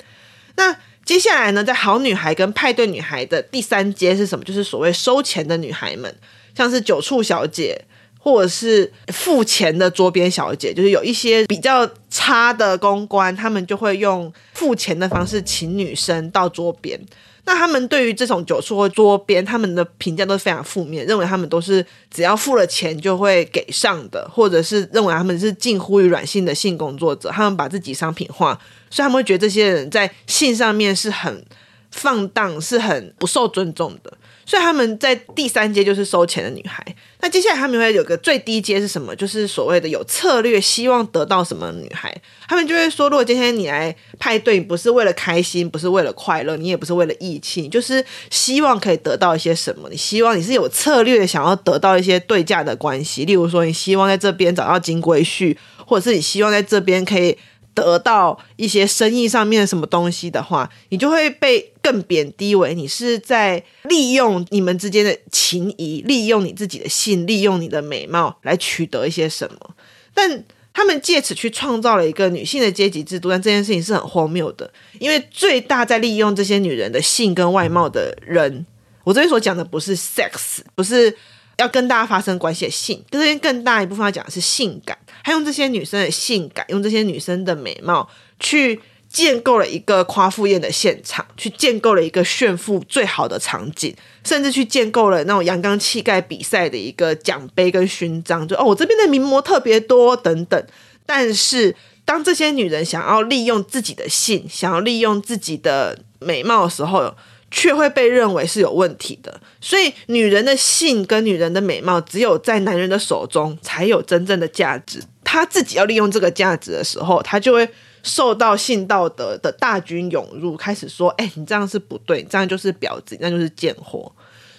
[0.57, 4.45] 那接下来呢，在好女孩跟派对女孩的第三阶是什么？
[4.45, 6.14] 就是所谓收钱的女孩们，
[6.55, 7.85] 像是酒处小姐。
[8.25, 16.97] 或者是付钱的桌边小姐，就是有一些比较差的公关，他们就会用付钱的方式请女生到桌边。
[17.45, 28.59] 那他们对于这种酒桌或桌边，他们的评价都是非常负面，认为他们都是只要付了钱就会给上的，或者是认为他们是近乎于软性的性工作者，他们把自己商品化，
[28.91, 31.45] 所以他们会觉得这些人在性上面是很
[31.91, 34.13] 放荡，是很不受尊重的。
[34.53, 36.85] 所以他们在第三阶就是收钱的女孩。
[37.23, 39.17] 那接下来他们会有个最低阶是什么？
[39.17, 42.15] 就是所谓的有策略，希望得到什么女孩。
[42.47, 49.88] 他们就会说，如果今天你来派对，不是为了开心，不是为了快乐，你也不是为了义气，就是希望可以得到一些什么。
[49.91, 53.25] 你希望你是有策略，想要得到一些对价的关系。
[53.25, 57.38] 例如说，你希望在这边找到金龟婿，或者是你希望在这边可以。
[57.75, 69.75] 得到一些生意上面什么东西的话，你就会被更贬低为你是在利用你们之间的情谊，利用你自己的性，利用你的美貌来取得一些什么。
[70.15, 78.65] 但他们借此去创造了一个女性的阶级制度，但这件事情是很荒谬的，因为最大在利用这些女人的性跟外貌的人，
[79.05, 81.15] 我这边所讲的不是 sex，不是
[81.62, 84.98] 要跟大家发生关系的性，这边更大一部分要讲的是性感。
[85.25, 88.09] 他用这些女生的性感，用这些女生的美貌，
[88.40, 93.94] 去建构了一个夸富宴的现场，去建构了一个炫富最好的场景，
[94.25, 100.66] 甚至去建构了那种阳刚气概比赛的一个奖杯跟勋章，就哦，我这边的名模特别多等等。
[101.07, 107.14] 但是，当这些女人想要利用自己的性，想要利用自己的美貌的时候，
[107.55, 115.01] 却会被认为是有问题的，所以女人的性跟女人的美貌，只有在男人的手中才有真正的价值。
[115.23, 117.69] 她自己要利用这个价值的时候，她就会
[118.03, 124.11] 受到性道德的大军涌入，开始说：“哎，你这样是不对，你这样就是婊子，那就是贱货。”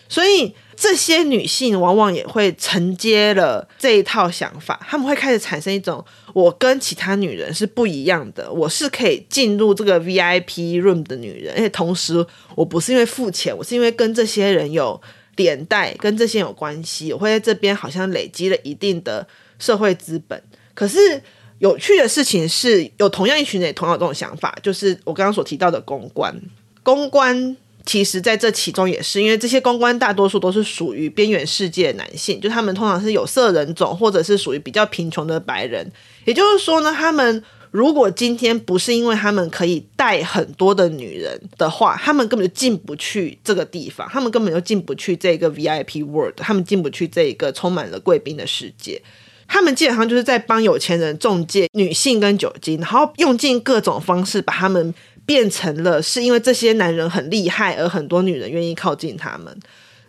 [0.07, 14.99] 所以这些女性往往也会承接了这一套想法，她们会开始产生一种：我跟其他女人是不一样的，我是可以进入这个 VIP room 的女人，而且同时我不是因为付钱，我是因为跟这些人有
[15.35, 19.25] 连带，跟这些有关系，我会在这边好像累积了一定的
[19.59, 20.41] 社会资本。
[20.73, 21.21] 可是
[21.59, 26.35] 有趣的事情是，有同样一群人也同样有这种想法，就是我刚刚所提到的公关，
[26.81, 27.55] 公关。
[27.85, 35.85] 其实，在这其中也是因为这些公关大多数都是属于边缘世界的男性，就他们通常是有色人种，或者是属于比较贫穷的白人。
[36.25, 49.01] 也就是说呢，他们如果今天不是因为他们可以带很多的女人的话，他们根本就进不去这个地方，他们根本就进不去这个 VIP world，他们进不去这一个充满了贵宾的世界。
[49.47, 54.93] 他们基本上就是在帮有钱人中介女性跟酒精，然后用尽各种方式把他们。
[55.25, 59.57] 变成了是因为这些男人很厉害，而很多女人愿意靠近他们。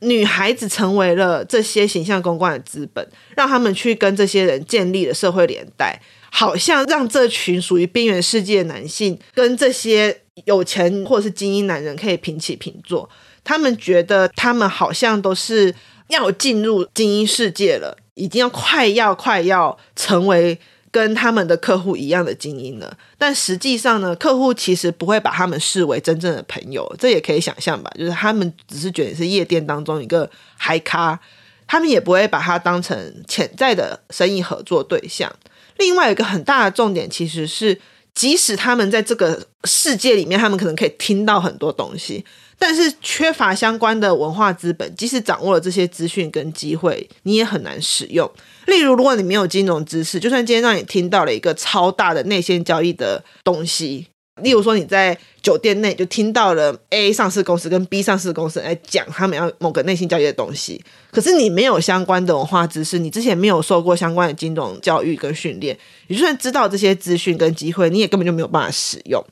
[0.05, 13.09] 女孩子成为了这些形象公关的资本，让他们去跟这些人建立了社会连带，好像让这群属于边缘世界的男性跟这些有钱或是精英男人可以平起平坐。
[13.43, 15.75] 他们觉得他们好像都是
[16.09, 20.59] 要进入精英世界了，已经要快要快要成为。
[20.95, 27.91] 跟他们的客户一样的精英了，但实际上呢，客户其实不会把他们视为真正的朋友，这也可以想象吧？
[27.99, 31.19] 就是他们只是觉得是夜店当中一个嗨咖，
[31.67, 35.35] 他们也不会把他当成潜在的生意合作对象。
[35.79, 37.81] 另外一个很大的重点其实是，
[38.15, 42.25] 即使他们在这个世界里面，他们可能可以听到很多东西。
[42.59, 48.31] 但是缺乏相关的文化资本，即使掌握了这些资讯跟机会，你也很难使用。
[48.67, 54.07] 例如，如果你没有金融知识，就算今天让你听到了一个超大的内线交易的东西，
[54.41, 65.77] 例如说你在酒店内就听到了 A 上市公司跟 B 上市公司来讲他们要某个内线交易的东西，可是你没有相关的文化知识，你之前没有受过相关的金融教育跟训练，
[66.07, 69.23] 你就算知道这些资讯跟机会，你也根本就没有办法使用。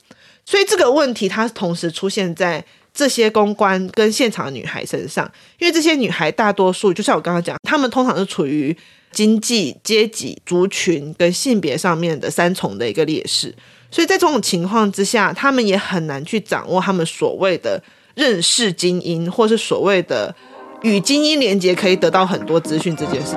[0.45, 2.63] 所以这个问题它同时出现在。
[2.95, 8.77] 这些公关跟现场的女孩身上，因为这些女孩大多数就像我刚刚讲，她们通常是处于
[9.11, 13.55] 经济、阶级、族群跟性别上面的三重的一个劣势，
[13.91, 17.83] 所以在这种情况之下，她们也很难去掌握她们所谓的
[18.15, 20.35] 认识精英，或是所谓的
[20.83, 23.35] 与精英连接，可以得到很多资讯这件事。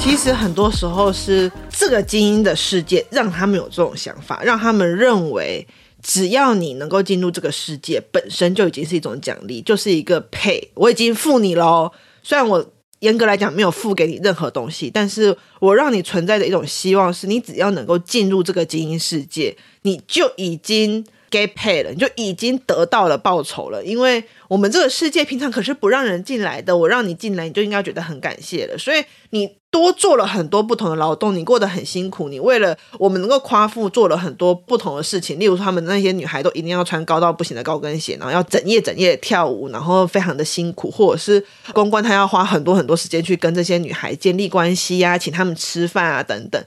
[0.00, 5.64] 其实很多时候是这个精英的世界让他们有这种想法，让他们认为。
[6.02, 10.62] 只要你能够进入这个世界，本身就已经是一种奖励，就是一个 pay。
[10.74, 11.90] 我已经付你喽，
[12.22, 23.84] 虽然我严格来讲没有付给你任何东西，但是我让你存在的一种希望是，你只要能够进入这个精英世界，你就已经 get pay 了，你就已经得到了报酬了。
[23.84, 28.76] 因为我们这个世界平常可是不让人进来的，我让你进来，你就应该觉得很感谢了。
[28.78, 29.58] 所以你。
[29.70, 32.30] 多做了很多不同的劳动，你过得很辛苦。
[32.30, 35.38] 你为了我们能够夸父，做了很多不同的事情。
[35.38, 40.90] 例如说，他们那些女孩都一定要穿高到不行的高跟鞋，然后要整夜整夜跳舞，然后非常的辛苦。
[40.90, 46.64] 或者是公关，他要花很多很多时间去跟这些女孩建立关系呀、啊，请他们吃饭啊等等。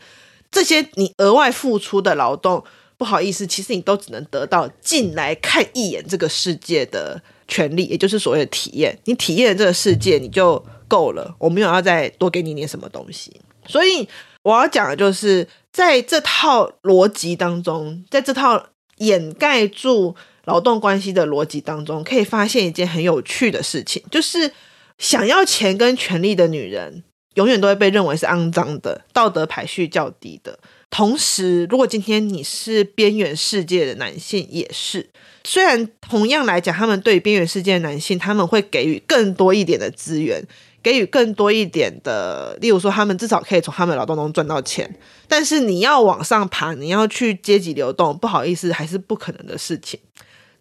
[0.51, 2.63] 这些你额外付出的劳动，
[3.01, 8.95] 不好意思，其实你都只能得到进来看一眼这个世界的权利，也就是所谓的体验。
[9.05, 10.63] 你体验这个世界，你就。
[10.91, 13.39] 够了，我没有要再多给你点什么东西。
[13.65, 14.05] 所以
[14.43, 18.61] 我要讲的就是，在这套逻辑当中，在这套
[18.97, 24.51] 掩盖住劳动关系的逻辑当中，可以发现一件很有趣的事情，就是
[24.97, 30.59] 想要钱跟权力的女人，永远都会被认为是肮脏的，道德排序较低的。
[30.91, 35.09] 同时，如果今天你是边缘世界的男性，也是。
[35.43, 40.45] 虽然同样来讲，他们对边缘世界的男性，他们会给予更多一点的资源。
[40.83, 44.91] 给予更多一点的，例如说，他们至少可以从他们的劳动中赚到钱。
[45.27, 49.99] 但是你要往上爬，你要去阶级流动，不好意思，还是不可能的事情。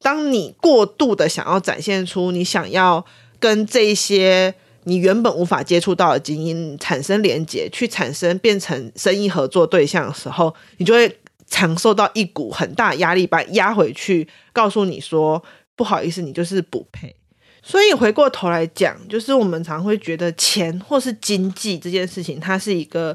[0.02, 3.02] 当你过度的想要展现出你想要
[3.38, 4.54] 跟这些
[4.84, 11.18] 你原本无法接触到的精英产生连接，去产生变成生意合作对象的时候，你就会
[11.48, 15.42] 承受到一股很大压力，把压回去，告诉你说，
[15.76, 17.14] 不好意思，你就是不配。
[17.62, 23.14] 所以回过头来讲，就是我们常会觉得钱或是经济这件事情，它是一个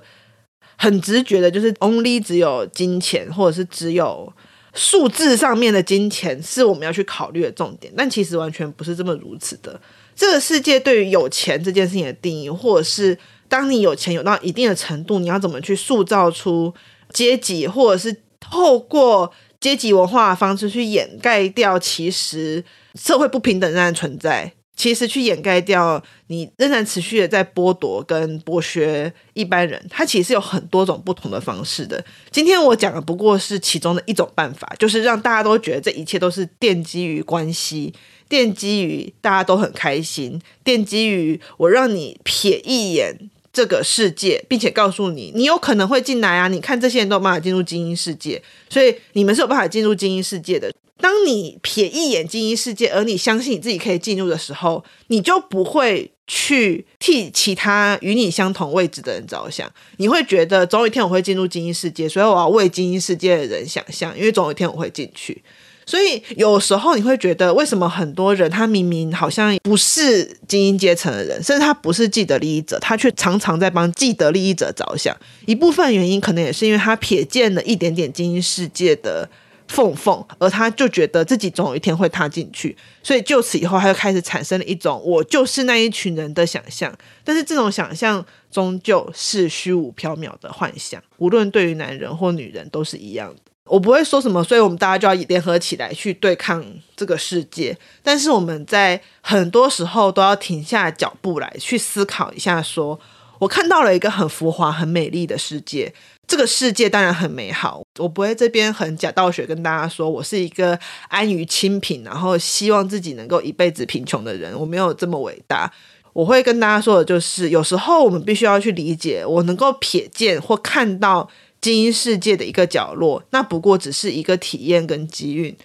[0.77, 4.31] 很直觉的，就是 only 只有金钱或者是只有
[4.75, 7.91] 数字上面的金钱是我们要去考虑的重点。
[7.97, 9.81] 但其实完全不是这么如此的。
[10.15, 16.73] 这个世界对于有钱这件事情的定义，或者是当你有钱有到一定的程度，你要怎么去塑造出
[17.11, 22.63] 阶级，或者是透过阶级文化的方式去掩盖掉其实。
[22.97, 32.01] 社会不平等仍然存在，其实去掩盖掉你仍然持续的在剥夺跟剥削一般人，它其实有很多种不同的方式的。
[32.31, 37.93] 今天我讲的不过是其中的一种办法，就是让大家都觉得这一切都是奠基于关系，
[38.29, 46.47] 奠基于大家都很开心，奠基于我让你瞥一眼这个世界，并且告诉你你有可能会进来啊！
[46.47, 50.73] 你看这些人都有办法进入精英世界，所以你们是有办法进入精英世界的。
[50.97, 59.69] 当你瞥一眼精英世界，而你相信你自己可以进入的时候，你就不会去替其他与你相同位置的人着想。
[59.97, 65.43] 你会觉得总有一天我会进入精英世界，所以我要为精英世界的人想象，因为总有一天我会进去。
[65.85, 75.15] 所以有时候你会觉得，为什么很多人他明明好像不是精英阶层的人，甚至他不是既得利益者，他却常常在帮既得利益者着想。
[75.45, 79.29] 一部分原因可能也是因为他瞥见了一点点精英世界的。
[79.67, 86.95] 缝缝，而他就觉得自己总有一天会踏进去，所以就此以后，他就开始产生了一种我就是那一群人的想象。
[87.23, 93.33] 但是这种想象终究是虚无缥缈的幻想，无论对于男人或女人都是一样。
[93.67, 96.63] 我不会说什么，所以我们大家就要联合起来去对抗
[96.95, 97.75] 这个世界。
[98.03, 102.99] 但是我们在很多时候都要停下脚步来去思考一下说，
[103.39, 105.93] 我看到了一个很浮华、很美丽的世界。
[106.27, 114.59] 这个世界当然很美好，我不会这边很假道学跟大家说我是一个安于清贫，然后希望自己能够一辈子贫穷的人。
[114.59, 115.71] 我没有这么伟大。
[116.13, 121.29] 我会跟大家说的就是，有时候我们必须要去理解，我能够瞥见或看到
[121.65, 125.55] 精英世界的一个角落，那不过只是一个体验跟机运。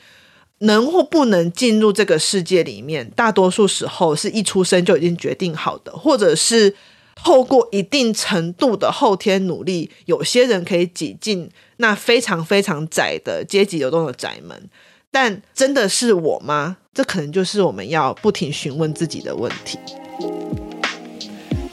[0.60, 6.74] 能或不能进入这个世界里面，大多数时候是一出生就已经决定好的，或者是。
[7.22, 14.70] 透过一定程度的后天努力，有些人可以挤进那非常非常窄的阶级流动的窄门，
[15.10, 16.78] 但真的是我吗？
[16.94, 19.78] 这可能就是我们要不停询问自己的问题。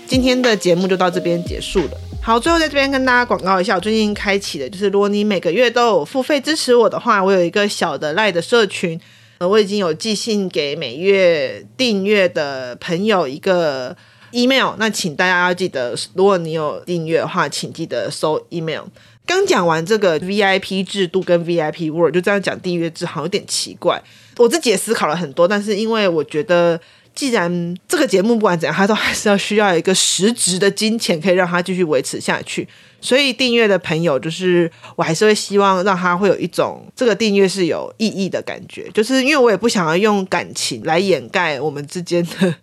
[0.06, 2.07] 今天的节目就到这边结束了。
[2.28, 9.00] 好，最后在这边跟大家广告一下，我最近开启的就是，如果你每个月都有付费支持我的话，我有一个小的赖的社群，
[9.38, 13.96] 呃，我已经有寄信给每月订阅的朋友一个
[14.32, 18.84] email，那请大家要记得，如果你有订阅的话，请记得收 email。
[19.26, 24.04] 刚讲完这个 VIP 制度跟 VIP World，就这样讲订阅制好像有点奇怪。
[24.36, 26.78] 我自己也思考了很多，但是因为我觉得，
[27.18, 32.68] 既然这个节目不管怎样，它都还是要需要一个实质的金钱，可以让它继续维持下去。
[33.02, 42.54] 所以订阅的朋友，就是我还是会希望让他会有一种这个订阅是有意义的感觉，就是因为我也不想要用感情来掩盖我们之间的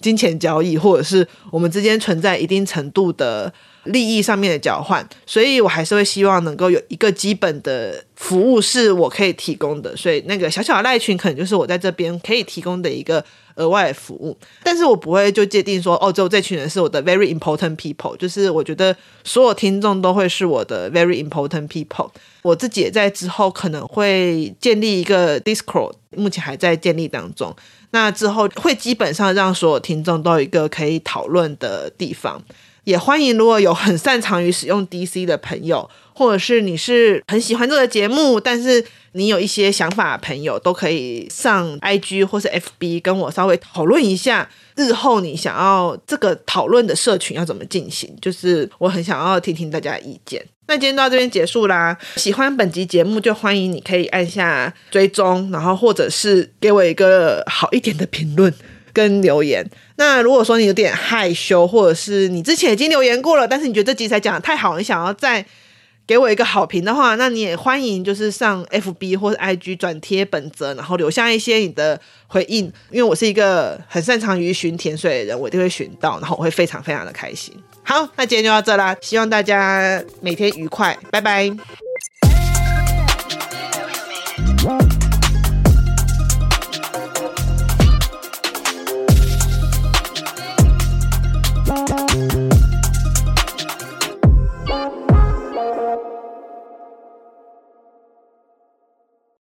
[0.00, 3.52] 金钱交易，或者是我们之间存在一定程度的。
[3.84, 13.22] 利益上面的交换，所以我还是会希望能够有一个基本的服务是我可以提供的，所以那个小小的赖群可能就是我在这边可以提供的一个
[13.56, 22.10] 额外服务，但是我不会就界定说，哦，只有这群人是我的 very important people，就是我觉得所有听众都会是我的 very important people。
[22.42, 27.54] 我自己也在之后可能会建立一个 Discord，目前还在建立当中，
[27.90, 32.42] 那之后会基本上让所有听众都有一个可以讨论的地方。
[32.84, 50.44] 也欢迎，如果有很擅长于使用 DC 的朋友，或者是你是很喜欢这个节目，但是你有一些想法的朋友，都可以上 IG 或是 FB 跟我稍微讨论一下，日后你想要这个讨论的社群要怎么进行，就是我很想要听听大家意见。
[50.66, 58.52] 那今天到这边结束啦，喜欢本集节目就欢迎你可以按下追踪，然后或者是给我一个好一点的评论。
[58.94, 65.44] 跟留言，那如果说你有点害羞，或者是你之前已经留言过了，但是你觉得这集才讲得太好，你想要再
[66.06, 77.54] 给我一个好评的话，那你也欢迎就是上 FB 或者 IG 转贴本则，然后留下一些你的回应，因为我是一个很擅长于寻甜水的人，我一定会寻到，然后我会非常非常的开心。
[77.84, 81.50] 好，那今天就到这啦，希望大家每天愉快，拜拜。